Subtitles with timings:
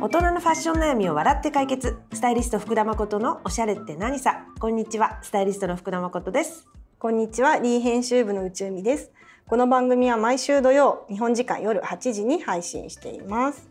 [0.00, 1.98] 大人のファッション悩みを笑って解決。
[2.12, 4.44] スタイリスト福田誠のおしゃれって何さ。
[4.60, 5.18] こんにちは。
[5.22, 6.68] スタイリストの福田誠です。
[7.00, 9.10] こんにちは、リー編集部の内海です。
[9.48, 13.68] この番組は毎週土曜、日本時間夜8時に配信しています。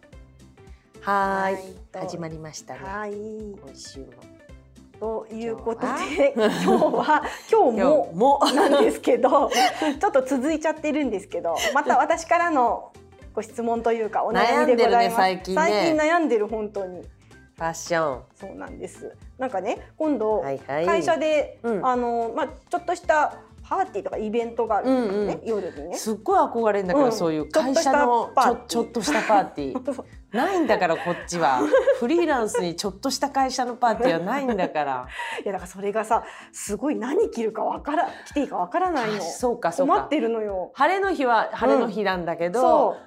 [0.99, 1.53] はーい。
[1.53, 1.63] はい。
[1.93, 2.81] 始まりましたね。
[2.83, 3.13] はい。
[3.13, 4.07] 今週も。
[4.99, 7.23] ということで、今日は？
[7.49, 8.09] 今日今も？
[8.11, 8.39] 日も。
[8.53, 12.91] なんですけど、ちょっと続いちゃってるんですけど、また私からの
[13.37, 15.21] ご質問というかお悩みでございます。
[15.21, 17.03] ね最近ね最近悩んでる本当に。
[17.03, 19.15] ファッションそうなんです。
[19.37, 23.35] なんかね、今度、はいはい会社で、うんあのまあちょっとした
[23.69, 25.97] パーティーとかイベントがあるんですよね、うん夜にね。
[25.97, 27.11] すっごい憧れんだから、うん。
[27.11, 28.31] そういう会社の
[28.67, 30.03] ちょっとしたパーティー。
[30.31, 31.61] ないんだからこっちは。
[31.99, 35.07] フリーランスにちょっとした会社のパーティーはないんだから。
[35.43, 39.21] いやだからそれがさすごい何着るかわから着ていいかわからないの。
[39.21, 39.93] そうかそうか。
[39.93, 40.71] 困ってるのよ。
[40.73, 42.61] 晴れの日は晴れの日なんだけど、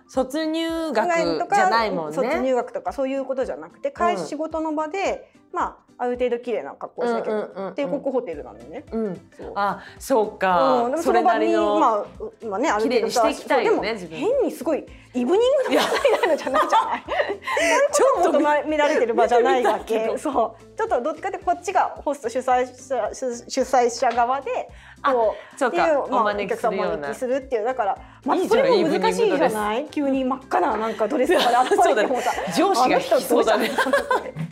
[0.06, 2.40] そ卒入学とかじゃないもん卒ね。
[2.40, 4.26] 入学とかそういうことじゃなくて会うん。
[4.26, 8.84] 仕事の場で、まあある程度綺麗な格好をしなきゃ帝国ホテルなのね。
[8.90, 9.52] うん、そう。
[9.54, 12.04] あそうか、うん、その場になりの、まあ
[12.42, 16.68] 今ねある程度綺麗にしていきたいよねでも変にすごいイブニングの場になるじゃない？
[16.68, 17.04] じゃない。
[17.92, 18.32] ちょっと。
[18.32, 20.16] 求められてる場じゃないわ見たけ。
[20.18, 20.76] そう。
[20.76, 24.68] ちょっとどっちかってこっちがホスト主催者主主催者側で
[25.04, 25.82] こうそうか。
[25.84, 29.86] っていう、まあ、お招きするようするっていうだから、まあ、それも難しいじゃない？
[29.90, 32.52] 急に真っ赤ななんかドレスとかであっって思った？
[32.52, 33.70] 上司が引きそうだね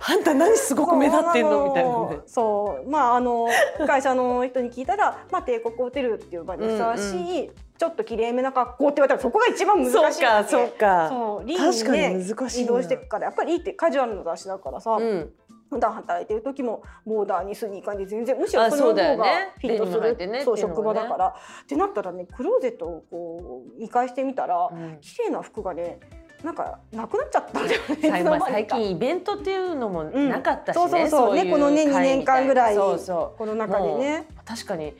[0.00, 1.68] あんた何すごく目立ってんの？
[1.68, 2.10] みたいなそう。
[2.10, 2.20] ね。
[2.26, 2.90] そう。
[2.90, 3.48] まああの
[3.86, 11.08] 会社の人に聞いたら、 まあ、帝国ホテルっていう場にふさわしい、ちょっときれいめな格好って言われたらそこが一番難しいそうかそうか。
[11.08, 11.46] そう。
[11.46, 12.24] リーン確かね
[12.56, 15.32] 移動してくからやっぱりリーってカジュアルな雑誌だからさ、うん、
[15.70, 20.44] 普段働いてる時もボーダーにスニーカーに全然むしろあその方がねフィットするデニム履いてね。
[20.44, 21.26] そう職場だから。
[21.28, 21.32] っ
[21.66, 24.98] てなったらねクローゼットをこう見返してみたら、うん。
[25.00, 26.00] 綺麗な服がね
[26.44, 27.96] なんかなくなっちゃったんだよね。
[28.00, 30.28] 最いつの間にか最近イベントっていうのもうん。
[30.28, 31.38] なかったしね、そうそうそう。
[31.38, 34.26] いねこのね2会年間ぐらいそうそこの中でね。
[34.30, 34.94] う確かに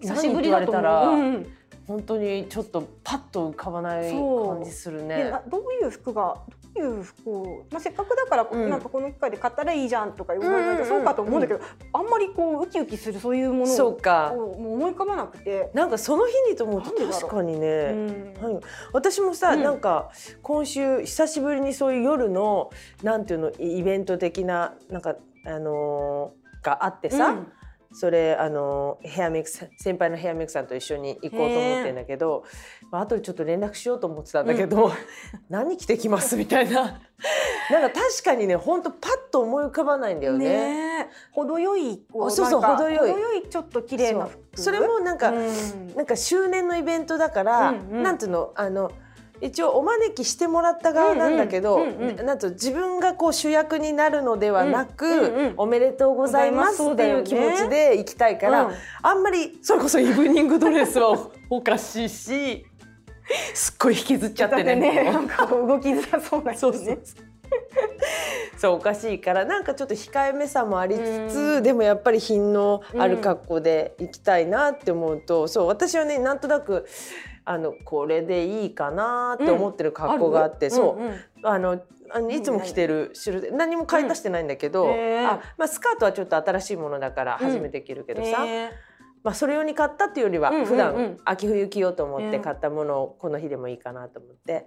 [0.00, 1.16] 久しぶりだったら、う。
[1.16, 1.46] ん
[1.86, 5.42] 本当にちょっとパッと浮かばない感じするでねな。
[5.48, 6.36] どういう服が
[6.80, 11.60] いう服を、まあ、せっかくだから、うんなんかこの機会で買ったらいいじゃんとか言われそうかと思うんだけど、
[11.92, 14.32] あんまりこうウキウキするそういうものをそうか。
[14.34, 15.70] もう思い浮かばなくて。
[15.74, 17.66] なんかその日にと思うと確かにね。
[17.68, 18.60] うんはい
[18.92, 20.10] 私もさ、うんなんか
[20.42, 22.70] 今週久しぶりにそういう夜の
[23.02, 27.52] なんていうのイベント的ななんかあのーがあってさ、うん
[27.92, 32.44] それあのヘアメイク先輩のヘアメイクさんと一緒に行こうと思ってんだけど、
[32.90, 34.92] まあ後でちょっと連絡しようと思ってたんだけど、
[35.50, 36.36] 何着てきます？
[36.36, 37.00] みたいな。
[37.70, 40.48] なんか確かにね本当パッと思い浮かばないんだよね。
[40.48, 41.10] ねえ。
[41.32, 45.94] 程よいそうそうなんか程よいちょっと綺麗なそれもなんか、うん。
[45.94, 48.02] なんか周年のイベントだから、うんうん。
[48.02, 48.52] なんていうの？
[48.54, 48.90] あの
[49.40, 55.54] 一応お招きしてもらった側なんだけど、うんうんうんうんなんと自分がこう主役になるのではなく、うんうんうん。
[55.56, 58.74] おめでとうございますっていう気持ちで行きたいから、うん。
[59.02, 62.66] あんまりそれこそイブニングドレスは おかしいし
[63.54, 64.64] すっごい引きずっちゃってね。
[64.64, 65.04] だね。
[65.12, 66.78] なんか動きづらそうな人ね。
[66.78, 67.30] そうそうそう
[68.68, 71.62] おかしいからなんかちょっと控えめさもありつつ、うん。
[71.62, 76.86] でもやっぱり品のある格好で行きたいなって思うと、そう私はねなんとなく
[77.44, 81.80] あのこれでいいかなって思ってる格好があって、そう、あの
[82.12, 88.46] あのいつも着てる種類で何も買い足してないんだけど、あまあ、スカートはちょっと新しいものだから初めて着るけどさ、
[89.22, 92.42] まあ、それ用に買ったっていうよりは普段秋冬着ようと思ってうん。
[92.42, 94.66] 買ったものをこの日でもいいかなと思って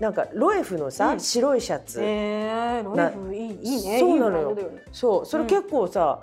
[0.00, 1.20] なんかロエフのさ、うん。
[1.20, 4.54] 白いシャツ、へえロイフいいいいねそうなのよ。
[4.54, 4.62] ね。
[4.92, 6.22] そうそれ結構さ、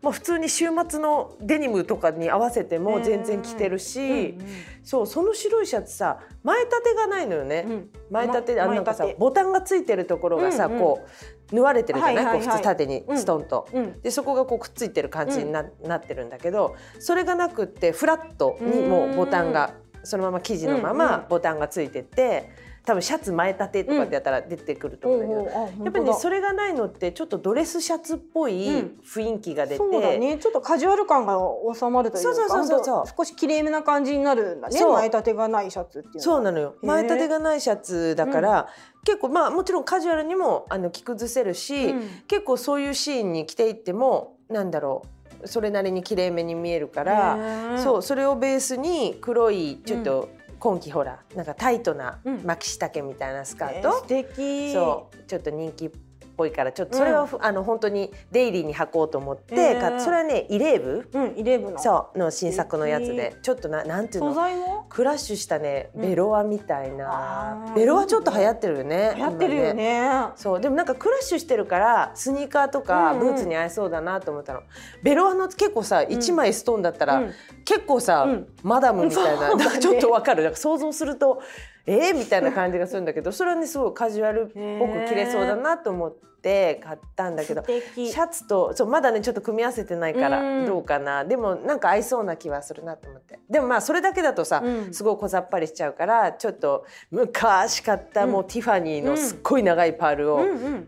[0.00, 4.38] まあ、普通に週末のデニムとかに合わせても全然着てるし、
[4.84, 7.72] そうその白いシャツさ前立てがないのよね、うん。
[7.72, 10.78] うん前立てであまなんかさボタンがついてるところがさ、うんうん。
[10.78, 11.04] こ
[11.50, 12.46] う縫われてるじゃない,、はいはいはい。
[12.46, 13.66] こう普通縦にストンと。
[13.72, 14.00] うん。
[14.00, 20.98] でそこがこうくっついてる感じにな,、なってるんだけどそれがなくってフラットにもうボタンがそのまま生地のまうんうん。
[20.98, 22.50] まボタンがついてて
[22.86, 30.00] 多分シャツ前立てとかってやったら出てくると思うんだけど、やっぱりねそれがないのってちょっとドレスシャツっぽいうん雰囲気が出て、そう。
[30.00, 31.36] だねちょっとカジュアル感が
[31.74, 34.80] 収まるというかそうそうそうそう少しきれいめな感じになるんだね。
[34.86, 36.76] 前立てがないシャツっていうそうなのよ。
[36.82, 38.68] 前立てがないシャツだから、
[39.04, 42.08] 結構まあもちろんカジュアルにもあの着崩せるし、うん。
[42.28, 45.02] 結構そういうシーンに着ていってもなんだろ
[45.42, 50.28] うそれなりに綺麗めに見えるから、そうそれをベースに黒いちょっと
[50.66, 52.42] 今季ほらなんかタイトなうん。
[52.44, 54.72] 巻き下丈みたいなスカーえト、素敵。
[54.72, 55.16] そう。
[55.28, 55.92] ちょっと人気
[56.36, 60.00] ぽいからちょっとそれはふ、あの本当にデイリーに履こうと思って、へー。
[60.00, 61.08] それはねイレーブ？
[61.12, 61.78] うんイレブンの。
[61.78, 63.36] そうの新作のやつで。
[63.42, 64.86] ちょっとななんていう素の？
[64.88, 66.02] クラッシュしたねうん。
[66.02, 70.10] ベロアみたいあな、ーベロアちょっと流行ってるよね流行ってるよ今ね。
[70.36, 73.26] そうでもなんかクラッシュしてるからスニーカーとかうんうん。
[73.26, 74.60] ブーツに合いそうだなと思ったの、
[75.02, 77.32] ベロアの結構さ1枚ストーンだったら、うん。
[77.64, 78.46] 結構さ、うん。
[78.62, 80.42] マダムみたいな,、ねなんかちょっとわかる。
[80.42, 81.40] なんか想像すると
[81.86, 90.30] えー、みたいな感じがするんだけどそれはねすごいカジュアルっぽく着れそうだなと思って買ったんだけどシャツとそうまだねちょっと組み合わせてないかうん。
[90.62, 93.40] らどうかな、でもなんか合いそうな気はするなと思って。
[93.50, 94.94] でもまあそれだけだとさ、うん。
[94.94, 100.44] すごい小ざっぱりしちゃうからちょっと昔買ったもうティファニーのすっごい長いパールを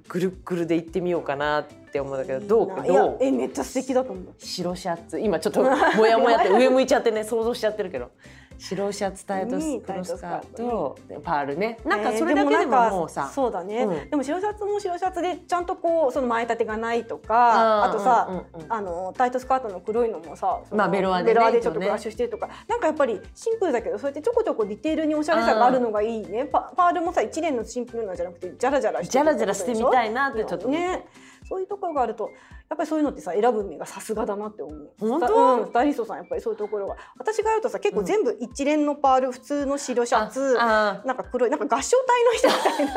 [0.08, 4.34] ぐるっぐるでいってみようかなって思うんだけどどうどういやえめっちゃ素敵だと思う。
[4.38, 5.18] 白シャツ。
[5.18, 8.10] 今ちょっともやもやって上向いちゃってね想像しちゃってるけど
[8.58, 11.78] 白シャツタイトス黒スカートパールね。
[11.84, 14.10] なんかえーそれだけでももうさ、そうだね、うん。
[14.10, 21.34] でも白シャツも白シャツでちゃんとこうその前立てがないとかあとさ、あのタイトスカートの黒いのもさまあベロアでね。
[21.34, 26.44] ベロアでちょっと一応ねクラッシュしてるとか、なんかやっぱりシンプルだけどそうやってちょこちょこディテールにおしゃれさがあるのがいいね。
[26.46, 31.06] パパールもさ一連のシンプルなんじゃなくてジャラジャラしてジャラジャラしてみたいなってちょっとね
[31.48, 32.30] そういうところがあると
[32.68, 34.90] やっぱりそういうのってさ選ぶ目がさすがだなって思う。
[35.00, 35.56] 本当？
[35.60, 42.92] うん、スタイリストさんやっぱりそういうところが私がやるとさ結構全部一連のパール普通の白シャツ、あなんか黒いなんか合唱隊の人みたいに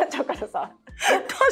[0.00, 0.04] な。
[0.06, 0.70] っちゃうからさ。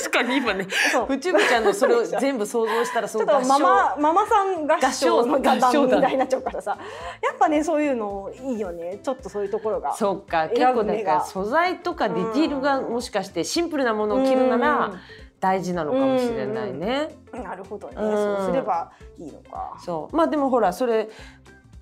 [0.05, 1.07] 確かに今ねそう。
[1.07, 6.79] ふちぶちゃんのそれを全部想像したらそちょっとママママさん合唱の合唱みたいになっちゃうからさ。
[7.23, 9.01] やっぱねそういうのいいよね。
[9.03, 14.93] ちょっとそういうところがそうか結構だから素材とかディティールがもしかしてシンプルなものを着るなら
[15.45, 17.11] 大事なのかもしれないね。
[17.31, 17.97] なるほどね。
[17.99, 19.79] うんそうすればいいのか。
[19.85, 20.17] そう。
[20.17, 21.11] まあでもほらそれ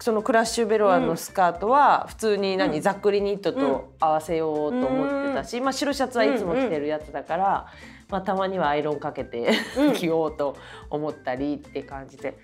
[0.01, 2.83] そのクラッシュベロアのスカートは普通に何、うん。
[2.83, 7.67] ざっくりニットと合わせようと思ってたし、まあ、白シャツはいつも着てるやつだから、
[8.11, 9.95] まあ、たまにはアイロンかけてうん。
[9.95, 10.57] 着ようと
[10.91, 12.37] 思ったりって感じで。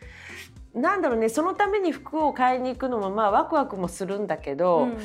[0.72, 4.98] なんだろうねそのために服を買いに行くのもまあワクワクもするんだけど、うん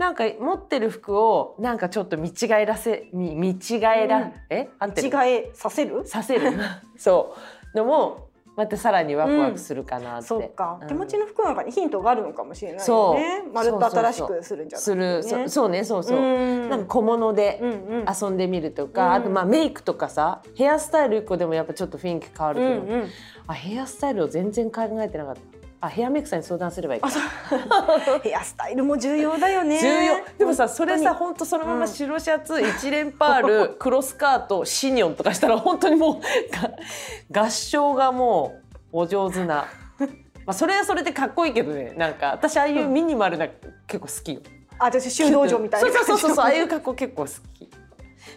[0.00, 4.32] なんか持ってる服をなんかちょっと見違えらせ見見違えら、うん。
[4.48, 4.70] え？
[4.78, 5.08] 合ってる？
[5.08, 6.06] 違えさせる？
[6.06, 6.52] させる。
[6.96, 7.34] そ
[7.74, 7.76] う。
[7.76, 10.88] のもまたさらにワクワクするかなって、そうか、うん。
[10.88, 13.14] 手持ちの服なんかにヒントがあるのかもしれないよそう。
[13.14, 18.04] ねまるっと新しくするんじゃなくて、する、ね、そそうねそうそう、うんなんか小物でうんうん。
[18.22, 19.12] 遊んでみるとか、うん。
[19.12, 22.78] あとまあメイクとかさヘアスタイル一個でもやっぱちょっと雰囲気変わるう。
[22.78, 23.08] んけど、うん。
[23.48, 25.40] あヘアスタイルを全然考えてなかった
[25.82, 27.08] あヘアメイクさんに相談すればいいか。
[28.22, 29.80] ヘアスタイルも重要だよね。
[29.80, 30.16] 重要。
[30.36, 38.56] でもさそれさ本本当そのまま白シャツ、一連パール 黒スカートシニョンとかしたら本当にもうが合唱がも
[38.92, 39.66] うお上手な。
[39.98, 40.06] ま
[40.48, 41.94] あそれはそれでかっこいいけどね。
[41.96, 43.48] なんか私ああいうミニマルな
[43.86, 44.40] 結構好きよ。
[44.78, 47.70] あ私修道場みたいなそうそうそうそうああいう格好結構好き。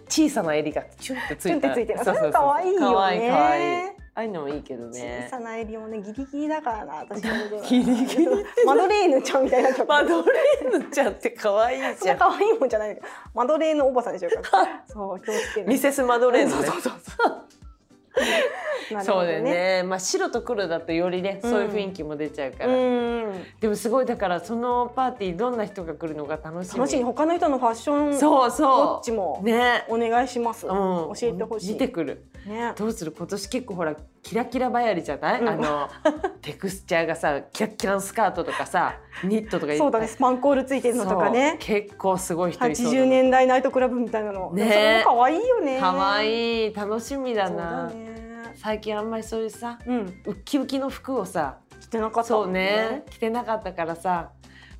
[0.07, 1.99] 小さな襟がチュンってついてる。
[2.03, 2.85] そうそうそう可愛いよね。
[2.87, 5.27] 可愛い可愛いああいうのもいいけど小ね。
[5.29, 8.27] さな襟もねギリギリだからな私のことはギリギリ。
[8.63, 12.15] マドレーヌちゃんみたいになマドレーヌちゃんって可愛いじゃ。
[12.15, 12.95] なん可愛いもんじゃない。
[12.95, 14.63] けどマドレーヌおばさんでしょうか。
[14.63, 16.63] ら そう気をつけないミセスマドレーヌね。
[16.67, 17.42] そうそうそう
[19.01, 19.83] そうだよね。
[19.83, 22.73] まあ白と黒だとよりね、そういう雰囲気も出ちゃうかうら。
[22.75, 26.79] んでもすごいだからそのパーティーどんな人が来るのが楽しみ。
[26.79, 29.45] 楽しい他の人のファッションそうウォそッチもう。
[29.45, 29.85] ね。
[29.89, 30.73] お願いします、うん。
[30.73, 32.25] 教えてほしい見てくる。
[32.45, 33.13] ねどうする？
[33.17, 35.41] 今年結構ほらキラキラばやりじゃない？
[35.41, 35.87] うんあの
[36.41, 47.87] テクスチャーがさキラッキラのスカートとかさニットとかそうだねスパンコールついてるのとかねそう結構すごい人いそうだ80年代ナイトクラブみたいなの、ねそれも可愛いよね可い愛い楽しみだそうだな。
[47.87, 48.12] ね
[48.55, 49.97] 最近あんまりそういうさうん。
[50.25, 53.03] ウッキウキの服をさ着てなかったそもうんね。
[53.09, 54.31] 着てなかったからさ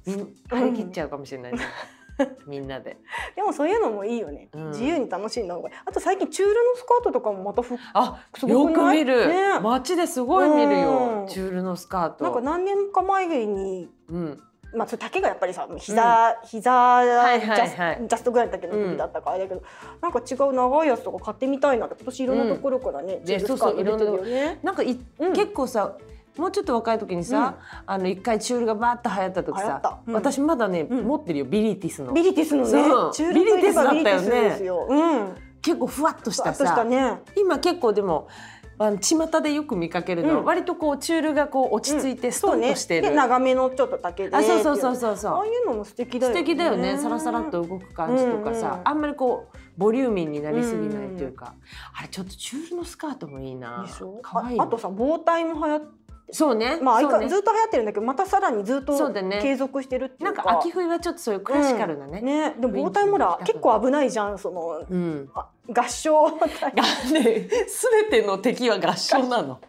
[0.05, 1.59] 張り切っちゃうかもしれないね、
[2.45, 2.97] みんなで。
[3.35, 4.67] でもそういうのもいいよね、うん。
[4.71, 5.49] 自由に楽しいい。
[5.85, 9.03] あと最近チュールのスカートとかもまたふあすよごくない？
[9.05, 9.59] く見る、ね。
[9.61, 10.81] 街ですごい見るうん。
[10.81, 12.23] よチュールのスカート。
[12.25, 14.43] なんか何年か前にうん
[14.75, 17.59] まあ、それ丈がやっぱりさ膝、膝ジいはいはい。
[17.59, 19.63] ャス,、ジャストぐらいの丈の時だったからあれだけど、
[20.01, 23.25] なんか違う長いやつとか買ってみたいなって今年いろんなところからね、ん。
[23.25, 24.59] チュールスカート出てるよね。
[24.63, 25.33] なんかい、うん。
[25.33, 25.95] 結構さ
[26.37, 30.13] もうちょっと若い時にさ、あの一回チュールがバーッと流行った時さうん。
[30.13, 31.03] 私まだね、うん。
[31.05, 31.45] 持ってるよ。
[31.45, 32.11] ビリティスの。
[32.11, 32.69] ビリティスのね。
[33.13, 34.59] チュービリティスだったよね。
[34.89, 35.35] うん。
[35.61, 36.75] 結構ふわっとしたさ。
[36.75, 37.21] たね。
[37.37, 38.27] 今結構でも
[38.77, 42.55] あの巷でよく見かけるのは、うん割とこうチュールがこう落ち着いてスト。
[42.55, 44.35] ンとしてる、で長めのちょっと丈で。
[44.35, 44.95] あそうそうそうう。
[44.95, 46.45] そうそうああいうのも素敵だよ素ね。
[46.45, 51.55] 敵だよねサラサラっと動く感じとかさ、うんうんあんまりこうボリューミーになりすぎないというか、
[51.97, 53.87] あれちょっとチュールのスカートもいいな。
[54.21, 55.81] 可愛いああとさ防体も流行
[56.33, 56.79] そうね。
[56.81, 57.29] まあ、ね。
[57.29, 58.97] ずっと流行ってるんだけどまたさらにずっと
[59.41, 60.43] 継続してるっていうんか。
[60.43, 62.55] なか秋冬はちょっとそういうクラシカルなね、ね。
[62.59, 65.29] でも防体もら結構危ないじゃんそのうん。
[65.35, 66.23] あ合唱。
[66.33, 66.39] が
[67.11, 69.59] ね、すべての敵は合唱なの。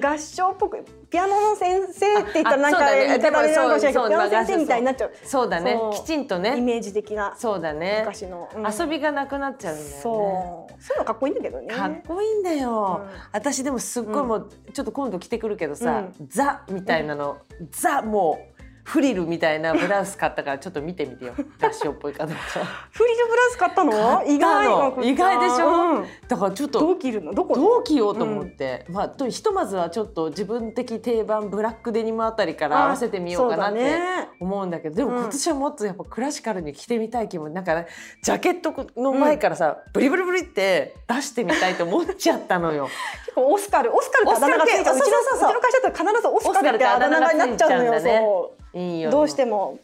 [0.00, 5.12] 合唱っぽくピアノの先生って言ったらなんか言い方あれなのかもしれないけどピアノの先生みたいになっちゃう。
[5.24, 5.78] そうだね。
[5.92, 7.34] きちんとイねメージ的な。
[7.36, 7.98] そうだね。
[8.00, 8.66] 昔の、うん。
[8.66, 10.00] 遊びがなくなっちゃうんだよね。
[10.02, 10.82] そう。
[10.82, 11.74] そういうのかっこいいんだけどね。
[11.74, 13.10] かっこいいんだよ、うん。
[13.32, 17.38] 私でもすっごいもう、ちょっと今度着てくるけどさ、うザみたいなの、
[17.70, 18.51] ザもう
[18.84, 21.34] フリルみたいなブラウス買ったからちょっと見てみてよ。
[21.62, 22.42] 合唱っぽいかどうか。
[22.90, 24.24] フリルブラウス買ったの？
[24.26, 25.68] 意外の意外でしょ？
[25.68, 26.06] うん。
[26.26, 27.32] だからちょっとどう着るの？
[27.32, 27.54] どこ？
[27.54, 34.00] どう着ようと思って、まあとひとまずはちょっと自分的定番ブラックデニムあたりから合わせてみようかなって
[34.40, 35.18] 思うんだけどでもうん。
[35.20, 37.54] 今年はもっとやっぱクラシカルに着てみたい気分。
[37.54, 37.86] なんかね
[38.22, 42.88] ジャケットの前からさ、ブリブリブリって出してみたいと思っちゃったのよ。
[43.26, 44.94] 結構オスカルオスカルってあだ名がついたう。
[44.96, 49.10] ちのオスカル系そうそうちの会社だと必ずオスカルってあだ名がなっちゃうのよいいうよ。
[49.10, 49.78] どうしても。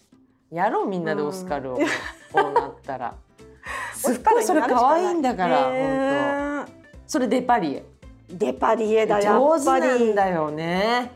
[0.50, 1.84] やろうみんなでオスカルを、うん。
[2.32, 3.14] こうなったら。
[3.94, 6.72] すっごいそれ可愛いんだから本へ当。
[7.06, 7.84] それデパリエ。
[8.30, 11.12] ーデパリエだや上手なんだよね。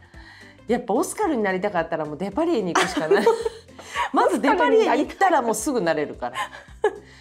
[0.67, 3.25] やっぱオスカルになりたかったらもうデパリエに行くしかない。
[4.13, 6.37] まずデパリエに行ったらもうすぐなれるから。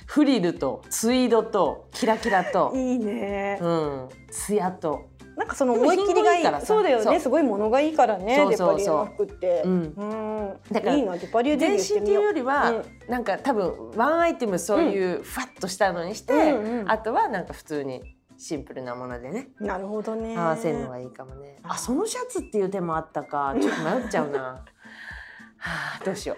[0.06, 2.72] フリルとツイードとキラキラと。
[2.76, 3.58] いいね。
[3.62, 4.10] うん。
[4.30, 5.11] ツヤと
[5.42, 6.68] なんかその思い切りがいいからさ。
[6.68, 7.20] そうだよね。
[7.20, 8.36] すごいものがいいからね。
[8.36, 9.08] そうデそうそう。
[9.08, 9.62] パリエの服って。
[9.66, 9.72] うん。
[9.72, 10.54] うん。
[10.72, 12.24] だからいいなデパリエデビュ全身っていうーしてみよう。
[12.26, 12.84] よりは、うん。
[13.10, 16.54] なんか多分ワンアイテムそういうふわっとしたのにして、
[16.86, 18.04] あとはなんか普通に
[18.38, 19.50] シンプルなものでね。
[19.60, 20.38] なるほどね。
[20.38, 21.58] 合わせるのがいいかもね。
[21.64, 21.74] あ。
[21.74, 23.56] あそのシャツっていう手もあったか。
[23.60, 24.40] ちょっと迷っちゃうな。
[25.58, 26.36] はあどうしよ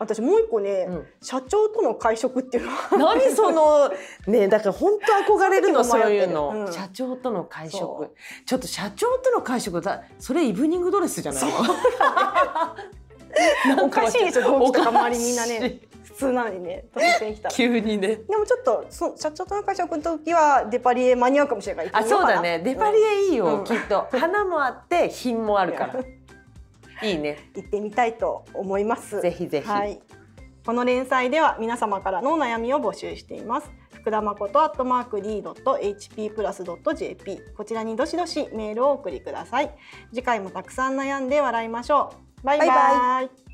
[0.00, 0.92] 私もう一個ね、う。
[0.92, 1.06] うん。
[1.20, 3.14] 社長との会食っていうのは。
[3.18, 3.92] 何その？
[4.26, 6.72] ねだから本当憧れるのそういうの、うん。
[6.72, 8.14] 社長との会そ食
[8.46, 11.44] ちょっと社長との会食だそれイブニングドレスじゃない
[13.76, 13.84] の？
[13.84, 15.66] おかしいでしょ同期とか周りみんなね。
[15.66, 17.48] い普通なのにね突然来た。
[17.48, 18.08] ら急にね。
[18.16, 21.90] でもちょっとそ社長との会食の時はデパリエ間に合うかもしれない。
[21.92, 22.58] あそうだね。
[22.58, 23.64] デパリエいいよ、うん。
[23.64, 24.08] きっと。
[24.10, 25.94] 花もあって品もあるから
[27.02, 27.50] いいね。
[27.54, 29.20] 行ってみたいと思います。
[29.20, 29.68] ぜひぜひ。
[29.68, 30.00] はい、
[30.64, 33.70] この連載では皆様からのお悩みを募集しています。
[33.92, 39.70] 福田誠アットマークリードット HP プラスドット JP こちらにどしどしメールをお送りください。
[40.10, 42.46] 次回もたくさん悩んで笑いましょう。
[42.46, 42.68] バイバイ。
[42.68, 43.49] バイバイ